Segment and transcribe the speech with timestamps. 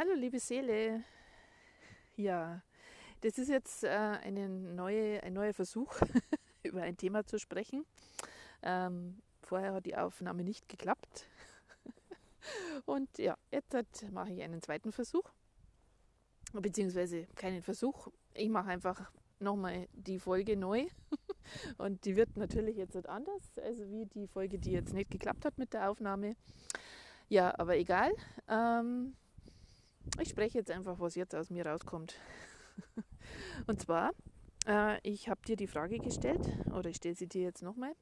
[0.00, 1.04] Hallo liebe Seele.
[2.16, 2.62] Ja,
[3.20, 5.92] das ist jetzt äh, eine neue, ein neuer Versuch,
[6.62, 7.84] über ein Thema zu sprechen.
[8.62, 11.26] Ähm, vorher hat die Aufnahme nicht geklappt.
[12.86, 15.30] Und ja, jetzt mache ich einen zweiten Versuch.
[16.54, 18.08] Beziehungsweise keinen Versuch.
[18.32, 20.86] Ich mache einfach nochmal die Folge neu.
[21.76, 25.58] Und die wird natürlich jetzt anders, also wie die Folge, die jetzt nicht geklappt hat
[25.58, 26.36] mit der Aufnahme.
[27.28, 28.12] Ja, aber egal.
[28.48, 29.14] Ähm,
[30.20, 32.14] ich spreche jetzt einfach, was jetzt aus mir rauskommt.
[33.66, 34.12] Und zwar,
[34.66, 37.94] äh, ich habe dir die Frage gestellt, oder ich stelle sie dir jetzt nochmal.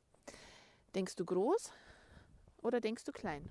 [0.95, 1.73] Denkst du groß
[2.63, 3.51] oder denkst du klein?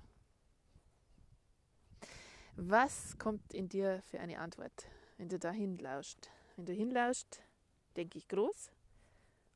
[2.56, 6.28] Was kommt in dir für eine Antwort, wenn du da hinlauscht?
[6.56, 7.40] Wenn du hinlauscht,
[7.96, 8.70] denke ich groß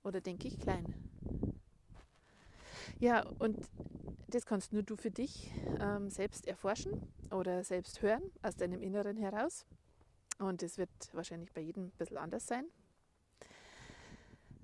[0.04, 0.94] oder denke ich klein?
[3.00, 3.58] Ja, und
[4.28, 9.16] das kannst nur du für dich ähm, selbst erforschen oder selbst hören aus deinem Inneren
[9.16, 9.66] heraus.
[10.38, 12.66] Und es wird wahrscheinlich bei jedem ein bisschen anders sein.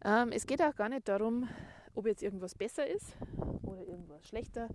[0.05, 1.48] Ähm, es geht auch gar nicht darum,
[1.95, 3.17] ob jetzt irgendwas besser ist
[3.62, 4.69] oder irgendwas schlechter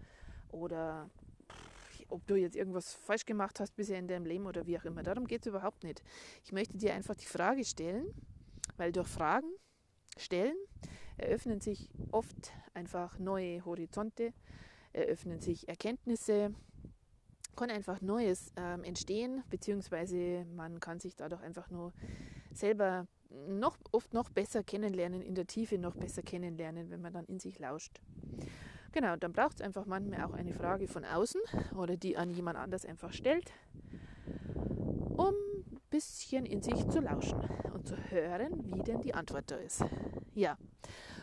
[0.50, 1.10] oder
[2.10, 5.04] ob du jetzt irgendwas falsch gemacht hast bisher in deinem Leben oder wie auch immer.
[5.04, 6.04] Darum geht es überhaupt nicht.
[6.44, 8.14] Ich möchte dir einfach die Frage stellen,
[8.78, 9.50] weil durch Fragen
[10.18, 10.56] stellen
[11.18, 14.34] eröffnen sich oft einfach neue Horizonte,
[14.92, 16.54] eröffnen sich Erkenntnisse,
[17.56, 21.94] kann einfach Neues ähm, entstehen, beziehungsweise man kann sich dadurch einfach nur
[22.54, 23.08] selber
[23.48, 27.40] noch oft noch besser kennenlernen, in der Tiefe noch besser kennenlernen, wenn man dann in
[27.40, 28.00] sich lauscht.
[28.92, 31.42] Genau, dann braucht es einfach manchmal auch eine Frage von außen
[31.76, 33.52] oder die an jemand anders einfach stellt,
[35.18, 37.40] um ein bisschen in sich zu lauschen
[37.74, 39.84] und zu hören, wie denn die Antwort da ist.
[40.36, 40.58] Ja,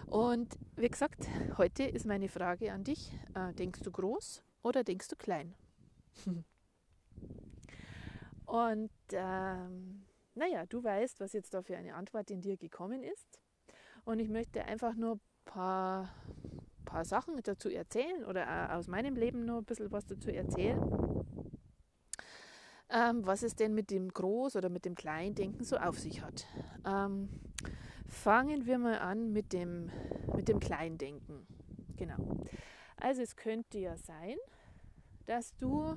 [0.06, 5.06] und wie gesagt, heute ist meine Frage an dich, äh, denkst du groß oder denkst
[5.06, 5.55] du klein?
[8.47, 13.41] und ähm, naja, du weißt, was jetzt da für eine Antwort in dir gekommen ist.
[14.05, 16.14] Und ich möchte einfach nur ein paar,
[16.85, 20.80] paar Sachen dazu erzählen oder aus meinem Leben nur ein bisschen was dazu erzählen.
[22.89, 26.46] Ähm, was es denn mit dem Groß- oder mit dem Kleindenken so auf sich hat.
[26.85, 27.29] Ähm,
[28.08, 29.90] fangen wir mal an mit dem,
[30.35, 31.46] mit dem Kleindenken.
[31.96, 32.17] Genau.
[32.96, 34.36] Also es könnte ja sein,
[35.30, 35.96] dass du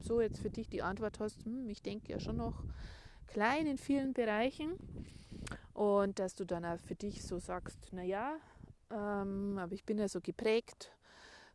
[0.00, 2.62] so jetzt für dich die Antwort hast, hm, ich denke ja schon noch
[3.26, 4.74] klein in vielen Bereichen
[5.74, 8.36] und dass du dann auch für dich so sagst, naja,
[8.90, 10.92] ähm, aber ich bin ja so geprägt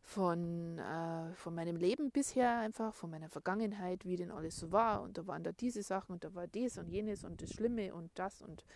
[0.02, 5.00] von, äh, von meinem Leben bisher einfach, von meiner Vergangenheit, wie denn alles so war
[5.00, 7.94] und da waren da diese Sachen und da war dies und jenes und das Schlimme
[7.94, 8.66] und das und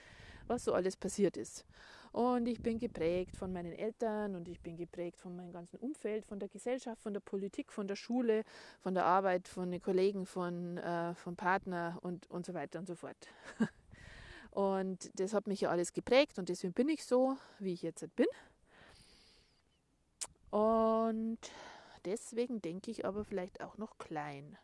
[0.46, 1.66] was so alles passiert ist.
[2.12, 6.24] Und ich bin geprägt von meinen Eltern und ich bin geprägt von meinem ganzen Umfeld,
[6.24, 8.44] von der Gesellschaft, von der Politik, von der Schule,
[8.80, 12.86] von der Arbeit, von den Kollegen, von, äh, vom Partner und, und so weiter und
[12.86, 13.28] so fort.
[14.50, 18.04] Und das hat mich ja alles geprägt und deswegen bin ich so, wie ich jetzt
[18.16, 18.26] bin.
[20.50, 21.38] Und
[22.04, 24.58] deswegen denke ich aber vielleicht auch noch klein.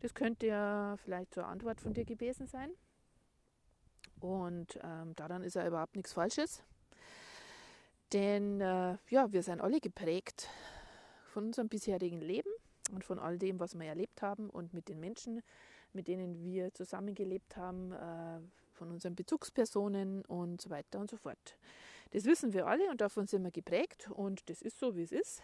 [0.00, 2.70] Das könnte ja vielleicht zur Antwort von dir gewesen sein.
[4.22, 6.62] Und ähm, daran ist ja überhaupt nichts Falsches.
[8.12, 10.48] Denn äh, ja, wir sind alle geprägt
[11.26, 12.50] von unserem bisherigen Leben
[12.92, 15.42] und von all dem, was wir erlebt haben und mit den Menschen,
[15.92, 18.38] mit denen wir zusammengelebt haben, äh,
[18.74, 21.56] von unseren Bezugspersonen und so weiter und so fort.
[22.12, 25.12] Das wissen wir alle und davon sind wir geprägt und das ist so, wie es
[25.12, 25.42] ist.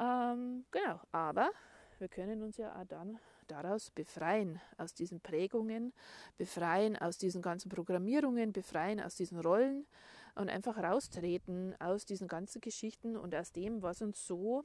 [0.00, 1.50] Ähm, genau, aber
[1.98, 3.18] wir können uns ja auch dann
[3.52, 5.92] daraus befreien, aus diesen Prägungen,
[6.38, 9.86] befreien aus diesen ganzen Programmierungen, befreien aus diesen Rollen
[10.34, 14.64] und einfach raustreten aus diesen ganzen Geschichten und aus dem, was uns so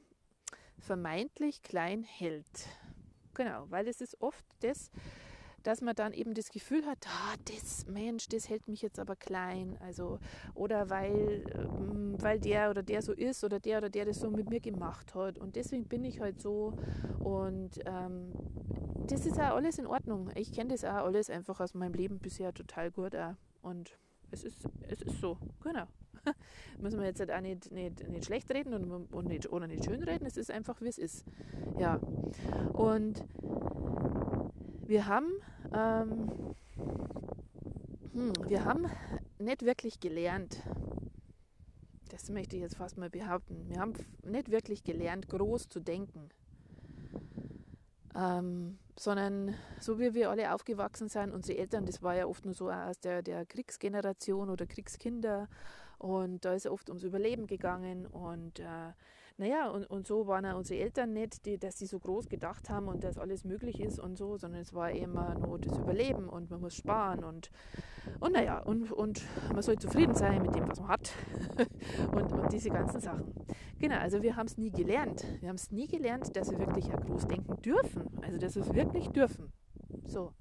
[0.78, 2.68] vermeintlich klein hält.
[3.34, 4.90] Genau, weil es ist oft das,
[5.62, 9.16] dass man dann eben das Gefühl hat, ah, das Mensch, das hält mich jetzt aber
[9.16, 10.18] klein, also
[10.54, 14.30] oder weil, ähm, weil der oder der so ist oder der oder der das so
[14.30, 16.74] mit mir gemacht hat und deswegen bin ich halt so
[17.18, 18.32] und ähm,
[19.06, 20.30] das ist auch alles in Ordnung.
[20.34, 23.34] Ich kenne das auch alles einfach aus meinem Leben bisher total gut auch.
[23.62, 23.98] und
[24.30, 25.84] es ist, es ist so, genau.
[26.80, 29.84] Muss man jetzt halt auch nicht, nicht, nicht schlecht reden und, und nicht, oder nicht
[29.84, 31.24] schön reden, es ist einfach, wie es ist.
[31.78, 31.98] Ja.
[32.72, 33.24] Und
[34.88, 35.30] wir haben
[35.74, 36.54] ähm,
[38.18, 38.86] hm, wir haben
[39.38, 40.60] nicht wirklich gelernt,
[42.10, 43.92] das möchte ich jetzt fast mal behaupten, wir haben
[44.24, 46.30] nicht wirklich gelernt, groß zu denken.
[48.16, 52.54] Ähm, sondern so wie wir alle aufgewachsen sind, unsere Eltern, das war ja oft nur
[52.54, 55.48] so aus der, der Kriegsgeneration oder Kriegskinder
[55.98, 58.92] und da ist oft ums Überleben gegangen und äh,
[59.40, 62.68] naja, und, und so waren auch unsere Eltern nicht, die, dass sie so groß gedacht
[62.70, 66.28] haben und dass alles möglich ist und so, sondern es war immer nur das Überleben
[66.28, 67.52] und man muss sparen und,
[68.18, 69.22] und naja, und, und
[69.52, 71.12] man soll zufrieden sein mit dem, was man hat
[72.16, 73.32] und, und diese ganzen Sachen.
[73.78, 75.24] Genau, also wir haben es nie gelernt.
[75.38, 78.10] Wir haben es nie gelernt, dass wir wirklich groß denken dürfen.
[78.22, 79.52] Also, dass wir es wirklich dürfen.
[80.04, 80.32] So.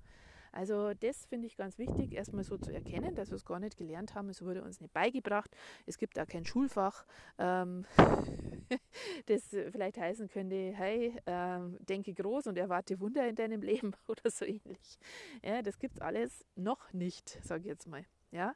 [0.58, 3.78] Also das finde ich ganz wichtig, erstmal so zu erkennen, dass wir es gar nicht
[3.78, 4.28] gelernt haben.
[4.30, 5.56] Es wurde uns nicht beigebracht.
[5.86, 7.06] Es gibt auch kein Schulfach,
[7.38, 7.86] ähm,
[9.28, 14.32] das vielleicht heißen könnte, hey, ähm, denke groß und erwarte Wunder in deinem Leben oder
[14.32, 14.98] so ähnlich.
[15.44, 18.04] Ja, das gibt es alles noch nicht, sage ich jetzt mal.
[18.32, 18.56] Ja,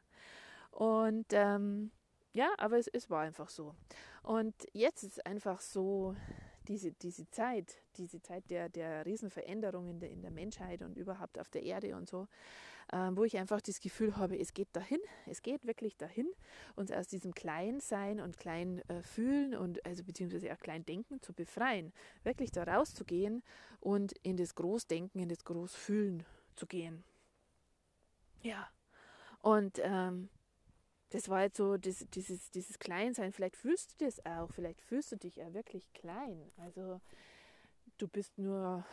[0.72, 1.92] und ähm,
[2.34, 3.76] ja, aber es, es war einfach so.
[4.24, 6.16] Und jetzt ist es einfach so,
[6.68, 11.40] diese, diese Zeit, diese Zeit der, der Riesenveränderungen in der, in der Menschheit und überhaupt
[11.40, 12.28] auf der Erde und so,
[12.92, 16.28] äh, wo ich einfach das Gefühl habe, es geht dahin, es geht wirklich dahin,
[16.76, 21.94] uns aus diesem Kleinsein und Kleinfühlen äh, und also beziehungsweise auch Kleindenken zu befreien,
[22.24, 23.44] wirklich da rauszugehen
[23.80, 26.26] und in das Großdenken, in das Großfühlen
[26.56, 27.04] zu gehen.
[28.42, 28.68] Ja,
[29.42, 30.30] und ähm,
[31.12, 33.32] das war jetzt so das, dieses, dieses Kleinsein.
[33.34, 36.42] Vielleicht fühlst du das auch, vielleicht fühlst du dich ja wirklich klein.
[36.58, 37.02] Also
[37.98, 38.86] du bist nur,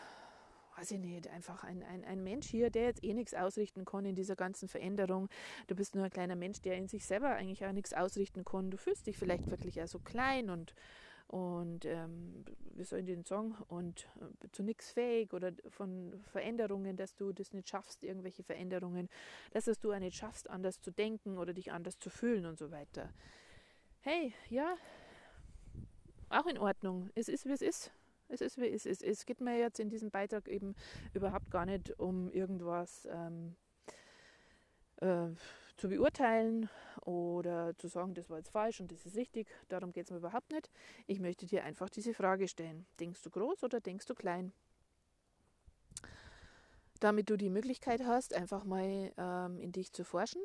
[0.76, 4.04] weiß ich nicht, einfach ein, ein, ein Mensch hier, der jetzt eh nichts ausrichten kann
[4.04, 5.28] in dieser ganzen Veränderung.
[5.68, 8.70] Du bist nur ein kleiner Mensch, der in sich selber eigentlich auch nichts ausrichten kann.
[8.70, 10.74] Du fühlst dich vielleicht wirklich auch so klein und
[11.28, 12.44] und ähm,
[12.74, 17.32] wie soll ich den sagen, und äh, zu nichts fähig oder von Veränderungen, dass du
[17.32, 19.08] das nicht schaffst, irgendwelche Veränderungen,
[19.52, 22.58] dass es du auch nicht schaffst, anders zu denken oder dich anders zu fühlen und
[22.58, 23.12] so weiter.
[24.00, 24.76] Hey, ja,
[26.30, 27.10] auch in Ordnung.
[27.14, 27.92] Es ist, wie es ist.
[28.28, 29.02] Es ist, wie es ist.
[29.02, 30.74] Es geht mir jetzt in diesem Beitrag eben
[31.12, 33.06] überhaupt gar nicht um irgendwas.
[33.10, 33.54] Ähm,
[35.00, 35.28] äh,
[35.78, 36.68] zu beurteilen
[37.02, 39.48] oder zu sagen, das war jetzt falsch und das ist richtig.
[39.68, 40.70] Darum geht es mir überhaupt nicht.
[41.06, 42.84] Ich möchte dir einfach diese Frage stellen.
[43.00, 44.52] Denkst du groß oder denkst du klein?
[47.00, 50.42] Damit du die Möglichkeit hast, einfach mal ähm, in dich zu forschen,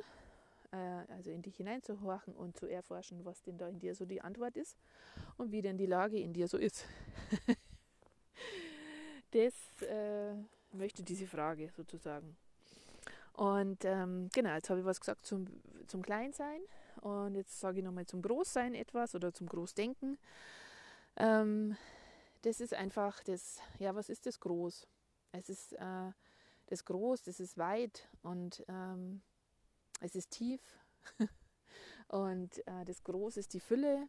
[0.72, 0.78] äh,
[1.12, 4.56] also in dich hineinzuhorchen und zu erforschen, was denn da in dir so die Antwort
[4.56, 4.78] ist
[5.38, 6.86] und wie denn die Lage in dir so ist.
[9.32, 10.36] das äh,
[10.72, 12.38] möchte diese Frage sozusagen.
[13.34, 15.48] Und ähm, genau, jetzt habe ich was gesagt zum,
[15.88, 16.62] zum Kleinsein
[17.02, 20.20] und jetzt sage ich nochmal zum Großsein etwas oder zum Großdenken.
[21.18, 21.76] Ähm,
[22.44, 24.88] das ist einfach das, ja, was ist das Groß?
[25.32, 26.12] Es ist äh,
[26.68, 29.22] das Groß, das ist weit und ähm,
[30.00, 30.62] es ist tief
[32.10, 34.08] und äh, das Groß ist die Fülle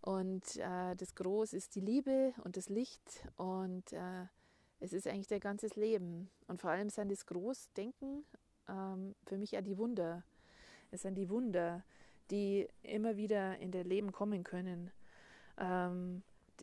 [0.00, 4.26] und äh, das Groß ist die Liebe und das Licht und äh,
[4.80, 6.30] es ist eigentlich dein ganzes Leben.
[6.46, 8.24] Und vor allem sind das Großdenken
[8.68, 10.22] ähm, für mich ja die Wunder.
[10.90, 11.84] Es sind die Wunder,
[12.30, 14.90] die immer wieder in der Leben kommen können.
[15.58, 16.22] Ähm,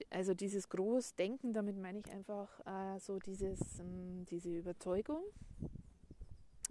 [0.09, 5.21] also dieses Großdenken, damit meine ich einfach äh, so dieses, ähm, diese Überzeugung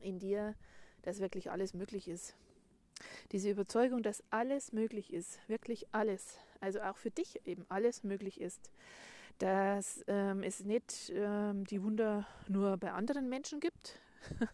[0.01, 0.55] in dir,
[1.03, 2.35] dass wirklich alles möglich ist.
[3.33, 8.41] Diese Überzeugung, dass alles möglich ist, wirklich alles, also auch für dich eben alles möglich
[8.41, 8.71] ist.
[9.39, 13.99] Dass ähm, es nicht ähm, die Wunder nur bei anderen Menschen gibt,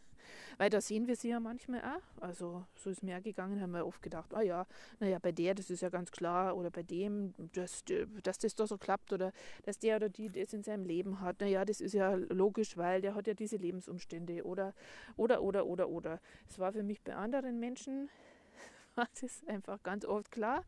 [0.59, 2.23] Weil da sehen wir sie ja manchmal auch.
[2.23, 4.67] Also so ist mir auch gegangen, haben wir oft gedacht, ah ja,
[5.01, 7.85] naja, bei der, das ist ja ganz klar, oder bei dem, dass,
[8.23, 9.33] dass das da so klappt, oder
[9.65, 13.03] dass der oder die das in seinem Leben hat, naja, das ist ja logisch, weil
[13.03, 14.73] der hat ja diese Lebensumstände, oder,
[15.17, 16.21] oder, oder, oder, oder.
[16.49, 18.09] Es war für mich bei anderen Menschen
[18.95, 20.65] war das einfach ganz oft klar,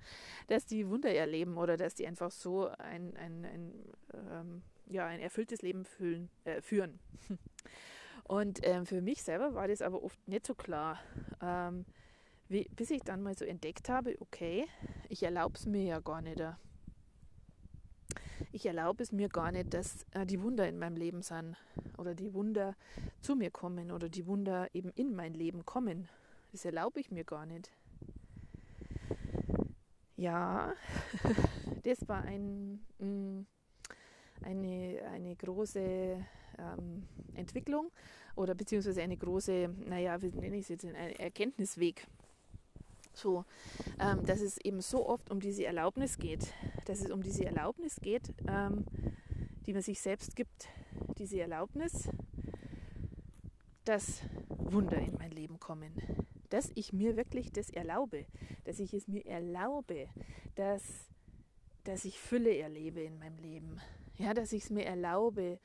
[0.48, 3.72] dass die Wunder erleben oder dass die einfach so ein, ein, ein,
[4.30, 6.98] ähm, ja, ein erfülltes Leben fühlen, äh, führen.
[8.28, 11.00] Und ähm, für mich selber war das aber oft nicht so klar.
[11.42, 11.86] Ähm,
[12.48, 14.66] wie, bis ich dann mal so entdeckt habe, okay,
[15.08, 16.42] ich erlaube es mir ja gar nicht.
[18.52, 21.56] Ich erlaube es mir gar nicht, dass äh, die Wunder in meinem Leben sind
[21.96, 22.76] oder die Wunder
[23.22, 26.08] zu mir kommen oder die Wunder eben in mein Leben kommen.
[26.52, 27.70] Das erlaube ich mir gar nicht.
[30.16, 30.74] Ja,
[31.82, 33.46] das war ein, mh, mm,
[34.42, 36.26] eine, eine große
[36.58, 37.90] ähm, Entwicklung
[38.36, 42.06] oder beziehungsweise eine große, naja, wie nenne ich es jetzt, ein Erkenntnisweg.
[43.12, 43.44] So,
[43.98, 46.52] ähm, dass es eben so oft um diese Erlaubnis geht,
[46.86, 48.84] dass es um diese Erlaubnis geht, ähm,
[49.66, 50.68] die man sich selbst gibt,
[51.18, 52.08] diese Erlaubnis,
[53.84, 55.92] dass Wunder in mein Leben kommen,
[56.50, 58.26] dass ich mir wirklich das erlaube,
[58.64, 60.08] dass ich es mir erlaube,
[60.54, 60.82] dass,
[61.84, 63.80] dass ich Fülle erlebe in meinem Leben,
[64.16, 65.58] ja, dass ich es mir erlaube,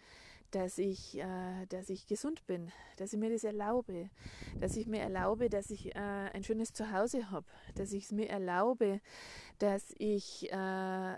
[0.53, 4.10] dass ich, äh, dass ich gesund bin, dass ich mir das erlaube,
[4.60, 8.29] dass ich mir erlaube, dass ich äh, ein schönes Zuhause habe, dass ich es mir
[8.29, 9.01] erlaube,
[9.57, 11.17] dass ich äh,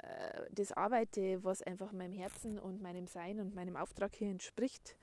[0.51, 4.95] das arbeite, was einfach meinem Herzen und meinem Sein und meinem Auftrag hier entspricht,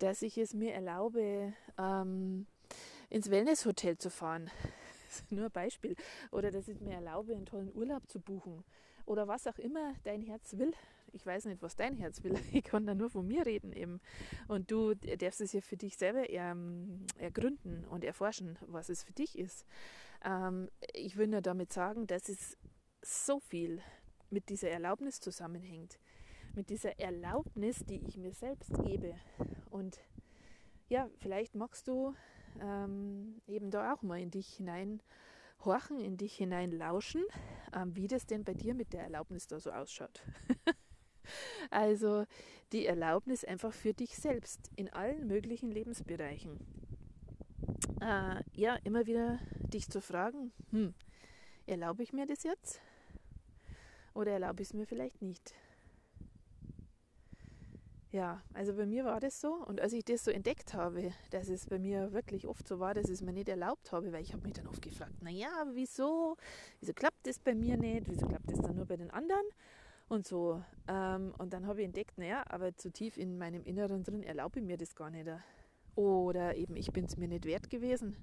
[0.00, 2.46] dass ich es mir erlaube, ähm,
[3.10, 4.50] ins Wellnesshotel zu fahren.
[5.30, 5.94] nur ein Beispiel.
[6.32, 8.64] Oder dass ich mir erlaube, einen tollen Urlaub zu buchen.
[9.06, 10.72] Oder was auch immer dein Herz will
[11.12, 12.34] ich weiß nicht, was dein Herz will.
[12.52, 14.00] Ich kann da nur von mir reden eben.
[14.46, 19.12] Und du darfst es ja für dich selber ähm, ergründen und erforschen, was es für
[19.12, 19.66] dich ist.
[20.24, 22.56] Ähm, ich will nur damit sagen, dass es
[23.02, 23.80] so viel
[24.30, 25.98] mit dieser Erlaubnis zusammenhängt.
[26.54, 29.14] Mit dieser Erlaubnis, die ich mir selbst gebe.
[29.70, 29.98] Und
[30.88, 32.14] ja, vielleicht magst du
[32.60, 35.02] ähm, eben da auch mal in dich hinein
[35.64, 37.24] horchen, in dich hinein lauschen,
[37.74, 40.22] ähm, wie das denn bei dir mit der Erlaubnis da so ausschaut.
[41.70, 42.24] Also
[42.72, 46.58] die Erlaubnis einfach für dich selbst in allen möglichen Lebensbereichen.
[48.00, 49.38] Äh, ja, immer wieder
[49.72, 50.94] dich zu fragen, hm,
[51.66, 52.80] erlaube ich mir das jetzt?
[54.14, 55.54] Oder erlaube ich es mir vielleicht nicht?
[58.10, 59.52] Ja, also bei mir war das so.
[59.66, 62.94] Und als ich das so entdeckt habe, dass es bei mir wirklich oft so war,
[62.94, 65.66] dass ich es mir nicht erlaubt habe, weil ich habe mich dann oft gefragt, naja,
[65.74, 66.36] wieso?
[66.80, 68.08] Wieso klappt das bei mir nicht?
[68.08, 69.44] Wieso klappt das dann nur bei den anderen?
[70.08, 70.62] Und so.
[70.88, 74.60] Ähm, und dann habe ich entdeckt, naja, aber zu tief in meinem Inneren drin erlaube
[74.60, 75.28] ich mir das gar nicht.
[75.94, 78.16] Oder eben, ich bin es mir nicht wert gewesen.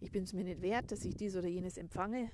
[0.00, 2.30] Ich bin es mir nicht wert, dass ich dies oder jenes empfange.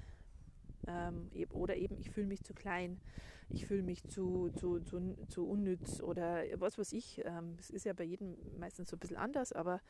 [0.86, 3.00] Ähm, oder eben, ich fühle mich zu klein.
[3.48, 7.22] Ich fühle mich zu, zu, zu, zu unnütz oder was weiß ich.
[7.24, 9.80] Ähm, es ist ja bei jedem meistens so ein bisschen anders, aber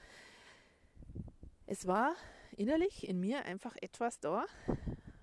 [1.66, 2.14] es war
[2.56, 4.44] innerlich in mir einfach etwas da,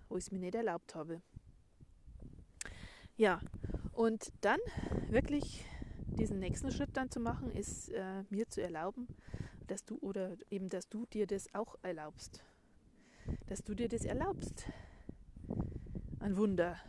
[0.10, 1.22] wo ich es mir nicht erlaubt habe.
[3.16, 3.40] Ja,
[4.02, 4.60] und dann
[5.10, 5.64] wirklich
[6.08, 9.08] diesen nächsten Schritt dann zu machen, ist äh, mir zu erlauben,
[9.68, 12.44] dass du oder eben, dass du dir das auch erlaubst.
[13.46, 14.66] Dass du dir das erlaubst,
[16.20, 16.80] ein Wunder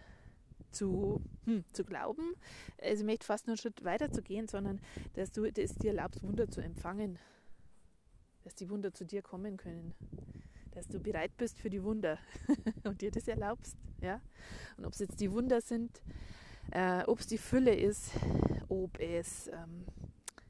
[0.70, 2.32] zu, hm, zu glauben.
[2.80, 4.80] Also ich fast nur einen Schritt weiter zu gehen, sondern
[5.12, 7.18] dass du es dir erlaubst, Wunder zu empfangen.
[8.42, 9.92] Dass die Wunder zu dir kommen können.
[10.70, 12.18] Dass du bereit bist für die Wunder
[12.84, 13.76] und dir das erlaubst.
[14.00, 14.22] Ja?
[14.78, 16.00] Und ob es jetzt die Wunder sind,
[16.72, 18.10] äh, ob es die Fülle ist,
[18.68, 19.84] ob es ähm,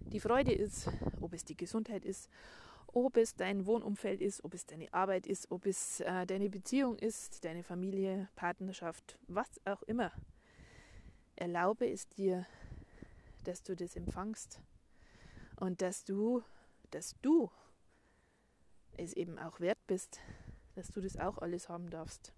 [0.00, 0.88] die Freude ist,
[1.20, 2.30] ob es die Gesundheit ist,
[2.86, 6.96] ob es dein Wohnumfeld ist, ob es deine Arbeit ist, ob es äh, deine Beziehung
[6.96, 10.12] ist, deine Familie, Partnerschaft, was auch immer.
[11.34, 12.46] Erlaube es dir,
[13.44, 14.60] dass du das empfangst
[15.56, 16.42] und dass du,
[16.90, 17.50] dass du
[18.96, 20.20] es eben auch wert bist,
[20.76, 22.32] dass du das auch alles haben darfst.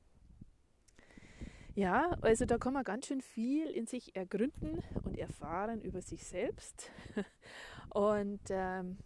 [1.76, 6.24] Ja, also da kann man ganz schön viel in sich ergründen und erfahren über sich
[6.24, 6.90] selbst.
[7.90, 8.98] Und ähm,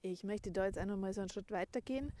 [0.00, 2.12] ich möchte da jetzt auch noch mal so einen Schritt weiter gehen,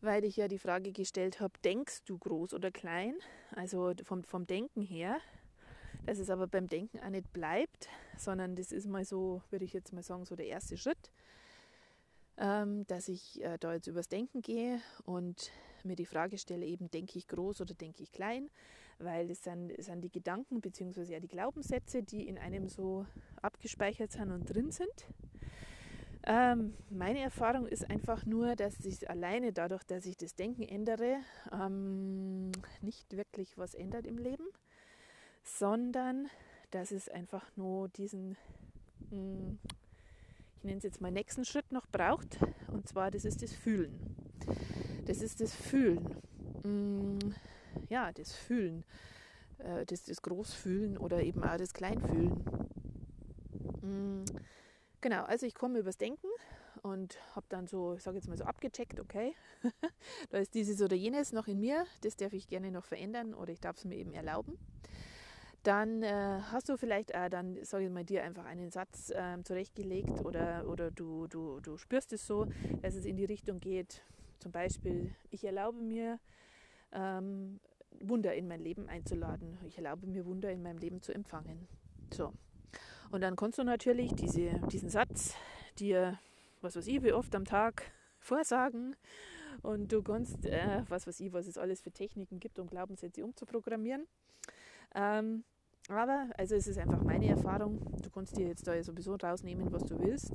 [0.00, 3.14] weil ich ja die Frage gestellt habe, denkst du groß oder klein?
[3.54, 5.18] Also vom, vom Denken her,
[6.06, 9.72] dass es aber beim Denken auch nicht bleibt, sondern das ist mal so, würde ich
[9.72, 11.12] jetzt mal sagen, so der erste Schritt,
[12.40, 15.50] ähm, dass ich äh, da jetzt übers Denken gehe und
[15.84, 18.50] mir die Frage stelle, eben denke ich groß oder denke ich klein,
[18.98, 21.02] weil es sind, es sind die Gedanken bzw.
[21.04, 23.06] ja die Glaubenssätze, die in einem so
[23.42, 25.06] abgespeichert sind und drin sind.
[26.26, 31.16] Ähm, meine Erfahrung ist einfach nur, dass sich alleine dadurch, dass ich das Denken ändere,
[31.52, 34.44] ähm, nicht wirklich was ändert im Leben,
[35.42, 36.28] sondern
[36.70, 38.36] dass es einfach nur diesen,
[39.10, 39.58] mh, hm,
[40.60, 42.36] ich nenne es jetzt mal nächsten Schritt noch braucht,
[42.70, 43.98] und zwar das ist das Fühlen.
[45.06, 46.04] Das ist das Fühlen.
[46.62, 47.18] Mm,
[47.88, 48.84] ja, das Fühlen.
[49.56, 52.44] Äh, das, das Großfühlen oder eben auch das Kleinfühlen.
[53.80, 54.24] Mm,
[55.00, 56.28] genau, also ich komme übers Denken
[56.82, 59.34] und habe dann so, ich sage jetzt mal so abgecheckt, okay,
[60.28, 63.50] da ist dieses oder jenes noch in mir, das darf ich gerne noch verändern oder
[63.50, 64.58] ich darf es mir eben erlauben.
[65.62, 69.42] Dann äh, hast du vielleicht auch dann, sage ich mal, dir einfach einen Satz äh,
[69.42, 72.46] zurechtgelegt oder, oder du, du, du spürst es so,
[72.80, 74.02] dass es in die Richtung geht,
[74.38, 76.18] zum Beispiel, ich erlaube mir,
[76.92, 77.60] ähm,
[78.00, 79.58] Wunder in mein Leben einzuladen.
[79.66, 81.68] Ich erlaube mir, Wunder in meinem Leben zu empfangen.
[82.12, 82.32] So.
[83.10, 85.34] Und dann kannst du natürlich diese, diesen Satz
[85.78, 86.18] dir,
[86.60, 88.96] was weiß ich, wie oft am Tag vorsagen.
[89.62, 93.24] Und du kannst, äh, was weiß ich, was es alles für Techniken gibt, um Glaubenssätze
[93.24, 94.06] umzuprogrammieren.
[94.94, 95.44] Ähm,
[95.88, 99.84] aber, also es ist einfach meine Erfahrung, du kannst dir jetzt da sowieso rausnehmen, was
[99.84, 100.32] du willst,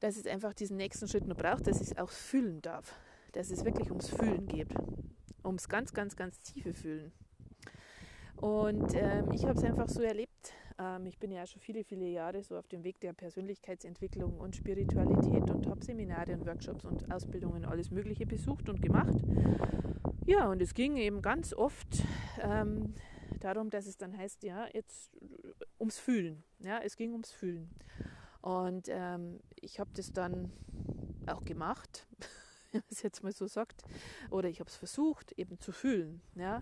[0.00, 2.94] dass es einfach diesen nächsten Schritt noch braucht, dass ich es auch fühlen darf
[3.36, 4.68] dass es wirklich ums Fühlen geht.
[5.44, 7.12] Ums ganz, ganz, ganz tiefe Fühlen.
[8.36, 12.06] Und ähm, ich habe es einfach so erlebt, Ähm, ich bin ja schon viele, viele
[12.06, 17.10] Jahre so auf dem Weg der Persönlichkeitsentwicklung und Spiritualität und habe Seminare und Workshops und
[17.10, 19.16] Ausbildungen alles Mögliche besucht und gemacht.
[20.26, 22.04] Ja, und es ging eben ganz oft
[22.42, 22.94] ähm,
[23.46, 25.16] darum, dass es dann heißt, ja, jetzt
[25.78, 26.42] ums Fühlen.
[26.58, 27.70] Ja, es ging ums Fühlen.
[28.42, 30.52] Und ähm, ich habe das dann
[31.26, 32.06] auch gemacht,
[32.72, 33.82] wenn man es jetzt mal so sagt.
[34.30, 36.20] Oder ich habe es versucht, eben zu fühlen.
[36.34, 36.60] Ja.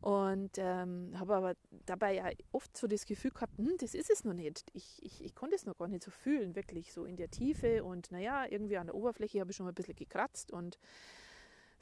[0.00, 1.54] Und ähm, habe aber
[1.86, 4.64] dabei ja oft so das Gefühl gehabt, hm, das ist es noch nicht.
[4.72, 7.82] Ich, ich, ich konnte es noch gar nicht so fühlen, wirklich so in der Tiefe.
[7.82, 10.78] Und naja, irgendwie an der Oberfläche habe ich schon mal ein bisschen gekratzt und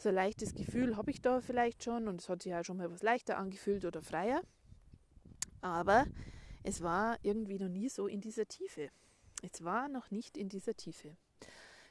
[0.05, 2.77] so ein leichtes Gefühl habe ich da vielleicht schon und es hat sich ja schon
[2.77, 4.43] mal was leichter angefühlt oder freier.
[5.63, 6.05] Aber
[6.63, 8.91] es war irgendwie noch nie so in dieser Tiefe.
[9.43, 11.17] Es war noch nicht in dieser Tiefe.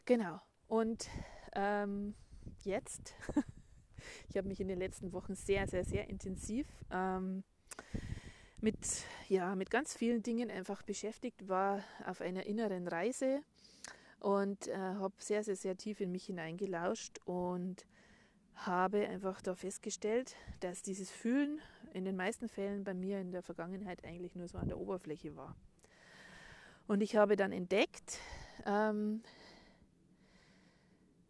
[0.06, 0.40] Genau.
[0.68, 1.10] Und
[1.56, 2.14] ähm,
[2.64, 3.16] jetzt,
[4.30, 7.44] ich habe mich in den letzten Wochen sehr, sehr, sehr intensiv ähm,
[8.62, 8.78] mit,
[9.28, 13.42] ja, mit ganz vielen Dingen einfach beschäftigt, war auf einer inneren Reise
[14.20, 17.88] und äh, habe sehr, sehr, sehr tief in mich hineingelauscht und
[18.56, 21.60] habe einfach da festgestellt, dass dieses Fühlen
[21.94, 25.36] in den meisten Fällen bei mir in der Vergangenheit eigentlich nur so an der Oberfläche
[25.36, 25.56] war.
[26.88, 28.20] Und ich habe dann entdeckt,
[28.66, 29.22] ähm,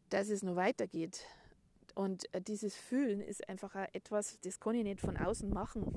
[0.10, 1.25] dass es nur weitergeht.
[1.96, 5.94] Und äh, dieses Fühlen ist einfach etwas, das kann ich nicht von außen machen.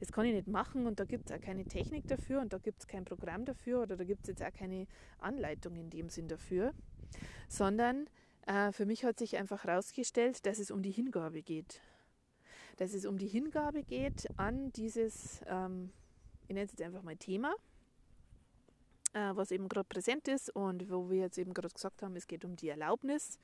[0.00, 2.58] Das kann ich nicht machen und da gibt es auch keine Technik dafür und da
[2.58, 4.86] gibt es kein Programm dafür oder da gibt es jetzt auch keine
[5.18, 6.72] Anleitung in dem Sinn dafür,
[7.48, 8.08] sondern
[8.50, 11.80] äh, für mich hat sich einfach herausgestellt, dass es um die Hingabe geht.
[12.78, 15.92] Dass es um die Hingabe geht an dieses, ähm,
[16.48, 17.54] ich nenne es jetzt einfach mal Thema,
[19.12, 22.26] äh, was eben gerade präsent ist und wo wir jetzt eben gerade gesagt haben, es
[22.26, 23.38] geht um die Erlaubnis,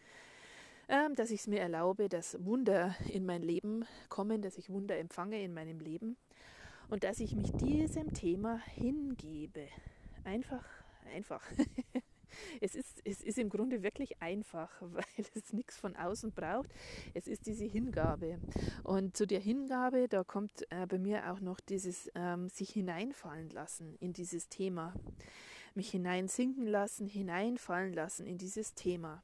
[0.88, 4.98] äh, dass ich es mir erlaube, dass Wunder in mein Leben kommen, dass ich Wunder
[4.98, 6.16] empfange in meinem Leben
[6.88, 9.68] und dass ich mich diesem Thema hingebe.
[10.24, 10.64] Einfach,
[11.14, 11.44] einfach.
[12.60, 16.70] es ist, es ist im Grunde wirklich einfach, weil es nichts von außen braucht.
[17.14, 18.38] Es ist diese Hingabe.
[18.82, 23.50] Und zu der Hingabe, da kommt äh, bei mir auch noch dieses ähm, sich hineinfallen
[23.50, 24.94] lassen in dieses Thema.
[25.74, 29.22] Mich hineinsinken lassen, hineinfallen lassen in dieses Thema.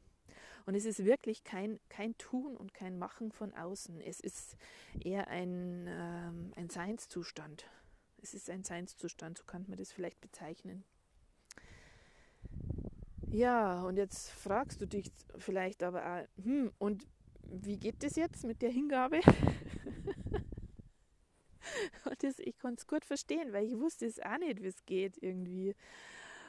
[0.66, 4.00] Und es ist wirklich kein, kein Tun und kein Machen von außen.
[4.00, 4.56] Es ist
[5.00, 7.66] eher ein, ähm, ein Seinszustand.
[8.22, 10.84] Es ist ein Seinszustand, so kann man das vielleicht bezeichnen.
[13.32, 17.06] Ja, und jetzt fragst du dich vielleicht aber auch, hm, und
[17.44, 19.20] wie geht das jetzt mit der Hingabe?
[22.04, 24.84] und das, ich konnte es gut verstehen, weil ich wusste es auch nicht, wie es
[24.84, 25.74] geht irgendwie.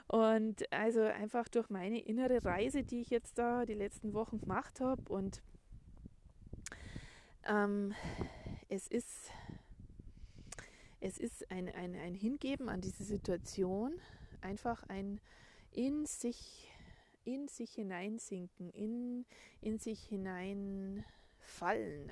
[0.08, 4.82] Und also einfach durch meine innere Reise, die ich jetzt da die letzten Wochen gemacht
[4.82, 5.42] habe und
[7.46, 7.94] ähm,
[8.68, 9.32] es ist,
[11.00, 13.94] es ist ein, ein, ein Hingeben an diese Situation,
[14.42, 15.22] einfach ein
[15.76, 16.70] in sich
[17.26, 19.26] in sich hineinsinken, in,
[19.62, 21.04] in sich hineinfallen,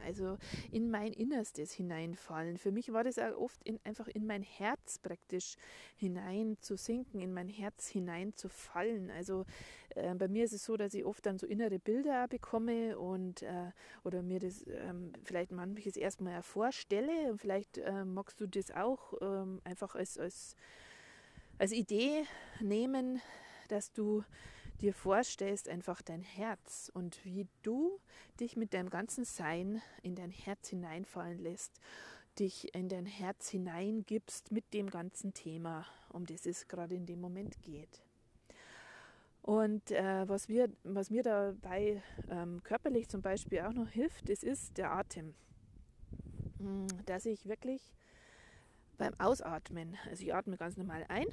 [0.06, 0.38] also
[0.71, 2.58] in mein Innerstes hineinfallen.
[2.58, 5.56] Für mich war das auch oft in, einfach in mein Herz praktisch
[5.95, 9.12] hineinzusinken, in mein Herz hineinzufallen.
[9.12, 9.45] Also
[9.95, 13.41] äh, bei mir ist es so, dass ich oft dann so innere Bilder bekomme und
[13.41, 13.71] äh,
[14.04, 17.32] oder mir das ähm, vielleicht manches erstmal vorstelle.
[17.32, 20.56] Und vielleicht äh, magst du das auch ähm, einfach als, als,
[21.58, 22.24] als Idee
[22.60, 23.21] nehmen,
[23.69, 24.24] dass du
[24.81, 27.99] dir vorstellst, einfach dein Herz und wie du
[28.39, 31.79] dich mit deinem ganzen Sein in dein Herz hineinfallen lässt,
[32.39, 37.21] dich in dein Herz hineingibst mit dem ganzen Thema, um das es gerade in dem
[37.21, 38.01] Moment geht.
[39.41, 44.43] Und äh, was, wir, was mir dabei ähm, körperlich zum Beispiel auch noch hilft, das
[44.43, 45.33] ist der Atem.
[46.59, 47.93] Hm, dass ich wirklich
[48.97, 51.25] beim Ausatmen, also ich atme ganz normal ein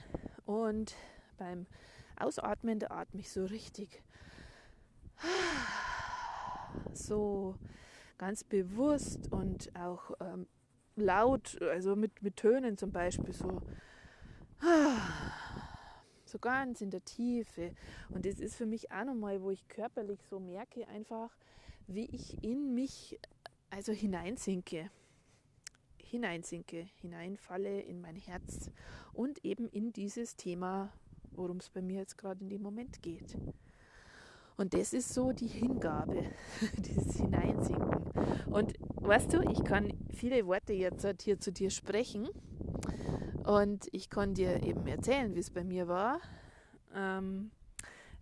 [0.46, 0.94] und
[1.36, 1.66] beim
[2.20, 4.02] Ausatmen, da atme ich so richtig
[6.92, 7.56] so
[8.18, 10.46] ganz bewusst und auch ähm,
[10.96, 13.62] laut, also mit, mit Tönen zum Beispiel so
[16.28, 17.74] so ganz in der Tiefe.
[18.10, 21.30] Und das ist für mich auch nochmal, wo ich körperlich so merke, einfach,
[21.86, 23.18] wie ich in mich
[23.70, 24.90] also hineinsinke.
[25.98, 28.70] Hineinsinke, hineinfalle in mein Herz
[29.12, 30.92] und eben in dieses Thema
[31.38, 33.36] worum es bei mir jetzt gerade in dem Moment geht.
[34.56, 36.24] Und das ist so die Hingabe,
[36.76, 38.02] dieses Hineinsinken.
[38.50, 42.28] Und weißt du, ich kann viele Worte jetzt halt hier zu dir sprechen
[43.44, 46.20] und ich kann dir eben erzählen, wie es bei mir war.
[46.92, 47.52] Ähm,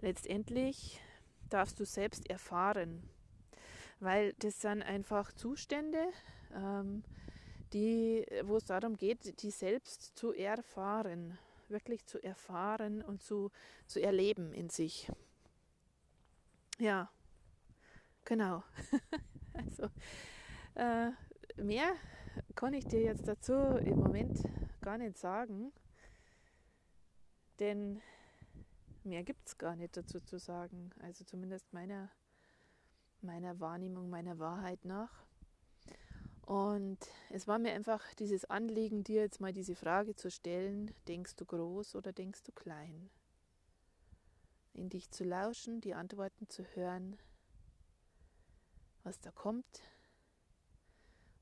[0.03, 1.01] letztendlich
[1.49, 3.03] darfst du selbst erfahren,
[4.01, 6.05] weil das sind einfach Zustände,
[6.55, 7.03] ähm,
[7.73, 11.39] die, wo es darum geht, die selbst zu erfahren,
[11.71, 13.51] wirklich zu erfahren und zu,
[13.87, 15.11] zu erleben in sich.
[16.79, 17.11] Ja,
[18.25, 18.63] genau.
[19.55, 19.89] also
[20.75, 21.11] äh,
[21.57, 21.95] mehr
[22.55, 24.43] kann ich dir jetzt dazu im Moment
[24.83, 25.73] gar nicht sagen,
[27.59, 28.01] denn
[29.05, 30.91] mehr gibt es gar nicht dazu zu sagen.
[31.01, 32.11] Also zumindest meiner,
[33.23, 35.26] meiner Wahrnehmung, meiner Wahrheit nach.
[36.47, 36.99] Und
[37.31, 41.45] es war mir einfach dieses Anliegen, dir jetzt mal diese Frage zu stellen, denkst du
[41.45, 43.11] groß oder denkst du klein?
[44.73, 47.19] In dich zu lauschen, die Antworten zu hören,
[49.03, 49.83] was da kommt.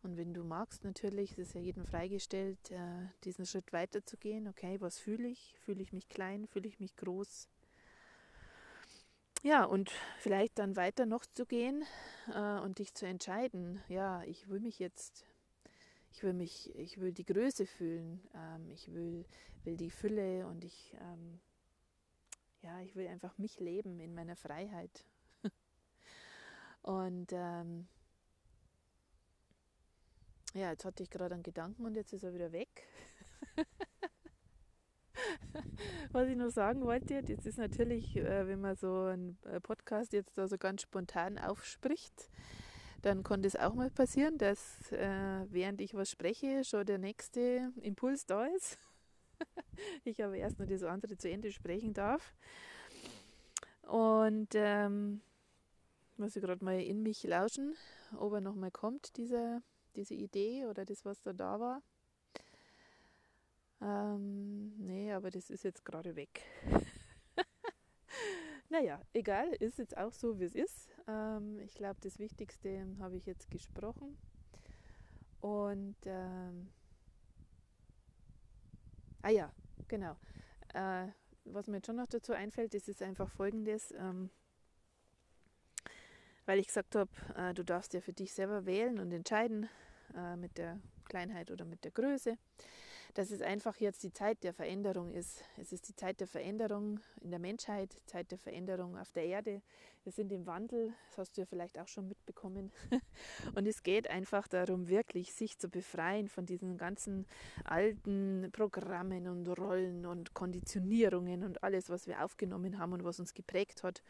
[0.03, 4.49] Und wenn du magst, natürlich, es ist ja jedem freigestellt, äh, diesen Schritt weiterzugehen.
[4.49, 5.55] Okay, was fühle ich?
[5.61, 6.47] Fühle ich mich klein?
[6.47, 7.49] Fühle ich mich groß?
[9.45, 11.85] Ja, und vielleicht dann weiter noch zu gehen
[12.35, 15.27] äh, und dich zu entscheiden, ja, ich will mich jetzt,
[16.13, 19.27] ich will mich, ich will die Größe fühlen, ähm, ich will,
[19.65, 21.41] will die Fülle und ich, ähm,
[22.63, 25.05] ja, ich will einfach mich leben in meiner Freiheit.
[26.81, 27.87] und ähm,
[30.55, 32.89] ja, jetzt hatte ich gerade einen Gedanken und jetzt ist er wieder weg.
[36.13, 40.13] Was ich noch sagen wollte, das ist natürlich, äh, wenn man so einen äh, Podcast
[40.13, 42.31] jetzt da so ganz spontan aufspricht,
[43.03, 47.73] dann kann das auch mal passieren, dass äh, während ich was spreche, schon der nächste
[47.83, 48.79] Impuls da ist.
[50.05, 52.35] ich aber erst noch das andere zu Ende sprechen darf.
[53.83, 55.21] Und ähm,
[56.17, 57.75] muss ich gerade mal in mich lauschen,
[58.17, 59.63] ob er nochmal kommt, dieser,
[59.97, 61.83] diese Idee oder das, was da da war.
[63.81, 66.43] Ähm, nee, aber das ist jetzt gerade weg.
[68.69, 70.91] naja, egal, ist jetzt auch so, wie es ist.
[71.07, 74.17] Ähm, ich glaube, das Wichtigste habe ich jetzt gesprochen.
[75.41, 76.71] Und, ähm,
[79.23, 79.53] ah ja,
[79.89, 80.17] genau.
[80.73, 81.09] Äh,
[81.45, 83.93] was mir jetzt schon noch dazu einfällt, das ist einfach folgendes.
[83.93, 84.31] Ähm,
[86.47, 89.69] weil ich gesagt habe, äh, du darfst ja für dich selber wählen und entscheiden
[90.17, 92.37] äh, mit der Kleinheit oder mit der Größe
[93.15, 95.45] dass es einfach jetzt die Zeit der Veränderung ist.
[95.57, 99.63] Es ist die Zeit der Veränderung in der Menschheit, Zeit der Veränderung auf der Erde.
[100.03, 102.73] Wir sind im Wandel, das hast du ja vielleicht auch schon mitbekommen.
[103.55, 107.25] Und es geht einfach darum, wirklich sich zu befreien von diesen ganzen
[107.63, 113.33] alten Programmen und Rollen und Konditionierungen und alles, was wir aufgenommen haben und was uns
[113.33, 114.03] geprägt hat.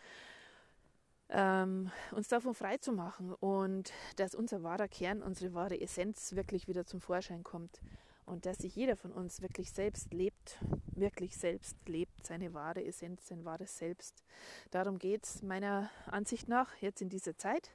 [1.29, 6.69] Ähm, uns davon frei zu machen und dass unser wahrer Kern, unsere wahre Essenz wirklich
[6.69, 7.81] wieder zum Vorschein kommt
[8.26, 13.28] und dass sich jeder von uns wirklich selbst lebt, wirklich selbst lebt, seine wahre Essenz,
[13.28, 14.24] sein wahres Selbst.
[14.70, 17.74] Darum geht es meiner Ansicht nach jetzt in dieser Zeit.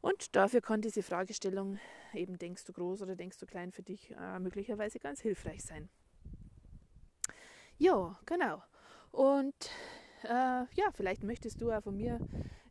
[0.00, 1.78] Und dafür kann diese Fragestellung
[2.14, 5.88] eben denkst du groß oder denkst du klein für dich äh, möglicherweise ganz hilfreich sein.
[7.78, 8.62] Ja, genau.
[9.10, 9.70] Und
[10.22, 12.20] äh, ja, vielleicht möchtest du auch von mir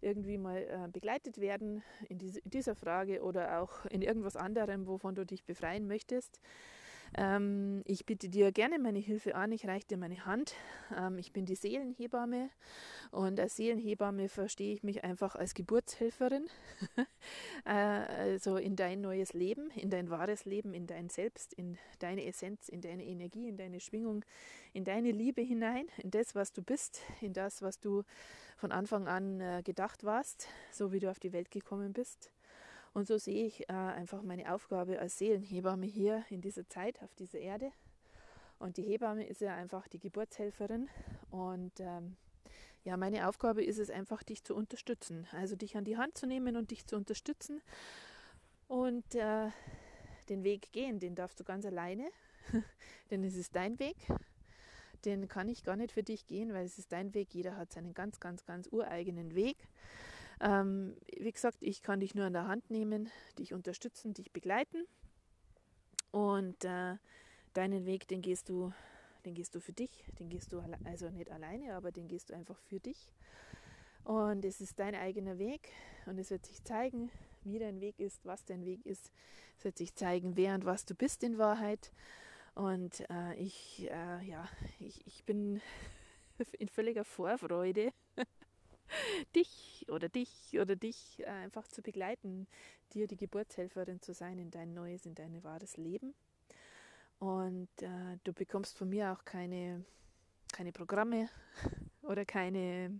[0.01, 4.87] irgendwie mal äh, begleitet werden in, diese, in dieser Frage oder auch in irgendwas anderem,
[4.87, 6.39] wovon du dich befreien möchtest.
[7.17, 10.53] Ähm, ich biete dir gerne meine Hilfe an, ich reiche dir meine Hand.
[10.95, 12.49] Ähm, ich bin die Seelenhebamme
[13.11, 16.47] und als Seelenhebamme verstehe ich mich einfach als Geburtshelferin.
[17.65, 22.25] äh, also in dein neues Leben, in dein wahres Leben, in dein Selbst, in deine
[22.25, 24.25] Essenz, in deine Energie, in deine Schwingung,
[24.73, 28.03] in deine Liebe hinein, in das, was du bist, in das, was du
[28.57, 32.31] von Anfang an äh, gedacht warst, so wie du auf die Welt gekommen bist.
[32.95, 37.13] Und so sehe ich äh, einfach meine Aufgabe als Seelenhebamme hier in dieser Zeit auf
[37.15, 37.73] dieser Erde.
[38.57, 40.87] Und die Hebamme ist ja einfach die Geburtshelferin.
[41.29, 42.15] Und ähm,
[42.85, 45.27] ja, meine Aufgabe ist es einfach, dich zu unterstützen.
[45.33, 47.61] Also dich an die Hand zu nehmen und dich zu unterstützen.
[48.69, 49.49] Und äh,
[50.29, 52.09] den Weg gehen, den darfst du ganz alleine.
[53.11, 53.97] Denn es ist dein Weg.
[55.03, 57.33] Den kann ich gar nicht für dich gehen, weil es ist dein Weg.
[57.33, 59.57] Jeder hat seinen ganz, ganz, ganz ureigenen Weg.
[60.41, 64.85] Ähm, wie gesagt, ich kann dich nur an der Hand nehmen, dich unterstützen, dich begleiten.
[66.11, 66.95] Und äh,
[67.53, 68.73] deinen Weg, den gehst du,
[69.25, 72.33] den gehst du für dich, den gehst du also nicht alleine, aber den gehst du
[72.33, 73.11] einfach für dich.
[74.03, 75.71] Und es ist dein eigener Weg
[76.05, 77.09] und es wird sich zeigen,
[77.43, 79.11] wie dein Weg ist, was dein Weg ist.
[79.57, 81.91] Es wird sich zeigen, wer und was du bist in Wahrheit.
[82.53, 84.47] Und äh, ich, äh, ja,
[84.79, 85.59] ich, ich bin
[86.59, 87.91] in völliger Vorfreude
[89.35, 92.47] dich oder dich oder dich äh, einfach zu begleiten,
[92.93, 96.13] dir die Geburtshelferin zu sein in dein neues, in dein wahres Leben.
[97.19, 99.83] Und äh, du bekommst von mir auch keine,
[100.51, 101.29] keine Programme
[102.01, 102.99] oder keine,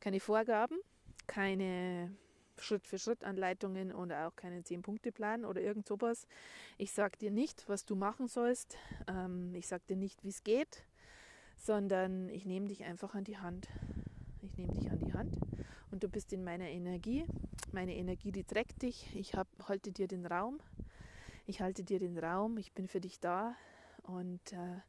[0.00, 0.78] keine Vorgaben,
[1.26, 2.14] keine
[2.58, 6.26] Schritt-für-Schritt-Anleitungen oder auch keinen Zehn-Punkte-Plan oder irgend sowas.
[6.78, 8.76] Ich sage dir nicht, was du machen sollst.
[9.08, 10.84] Ähm, ich sage dir nicht, wie es geht,
[11.56, 13.68] sondern ich nehme dich einfach an die Hand.
[14.42, 15.38] Ich nehme dich an die Hand
[15.92, 17.24] und du bist in meiner Energie.
[17.70, 19.14] Meine Energie, die trägt dich.
[19.14, 20.58] Ich hab, halte dir den Raum.
[21.46, 22.58] Ich halte dir den Raum.
[22.58, 23.54] Ich bin für dich da
[24.02, 24.80] und äh,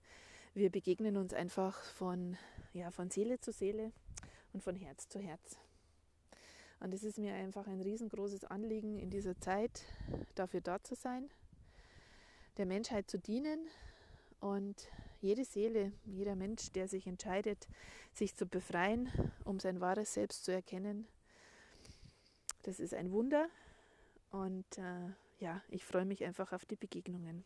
[0.55, 2.35] wir begegnen uns einfach von,
[2.73, 3.91] ja, von Seele zu Seele
[4.53, 5.59] und von Herz zu Herz.
[6.79, 9.85] Und es ist mir einfach ein riesengroßes Anliegen in dieser Zeit,
[10.33, 11.29] dafür da zu sein,
[12.57, 13.67] der Menschheit zu dienen
[14.39, 14.89] und
[15.23, 17.67] jede Seele, jeder Mensch, der sich entscheidet,
[18.13, 19.09] sich zu befreien,
[19.45, 21.07] um sein wahres Selbst zu erkennen,
[22.63, 23.47] das ist ein Wunder.
[24.31, 25.09] Und äh,
[25.39, 27.43] ja, ich freue mich einfach auf die Begegnungen.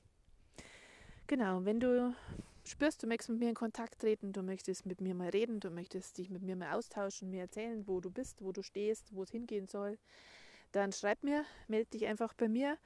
[1.28, 2.16] Genau, wenn du
[2.64, 5.70] spürst, du möchtest mit mir in Kontakt treten, du möchtest mit mir mal reden, du
[5.70, 9.24] möchtest dich mit mir mal austauschen, mir erzählen, wo du bist, wo du stehst, wo
[9.24, 9.98] es hingehen soll,
[10.72, 12.78] dann schreib mir, melde dich einfach bei mir.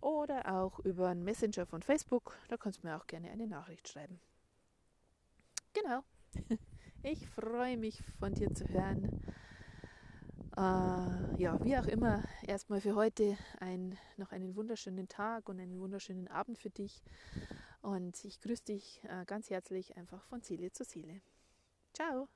[0.00, 2.36] oder auch über einen Messenger von Facebook.
[2.48, 4.20] Da kannst du mir auch gerne eine Nachricht schreiben.
[5.72, 6.02] Genau.
[7.04, 9.22] Ich freue mich von dir zu hören.
[10.56, 15.78] Äh, ja, wie auch immer, erstmal für heute ein, noch einen wunderschönen Tag und einen
[15.78, 17.00] wunderschönen Abend für dich.
[17.82, 21.20] Und ich grüße dich äh, ganz herzlich einfach von Seele zu Seele.
[21.94, 22.26] Ciao!